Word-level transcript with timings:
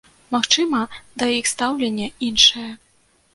Магчыма, 0.35 0.79
да 1.23 1.27
іх 1.39 1.51
стаўленне 1.53 2.09
іншае. 2.29 2.67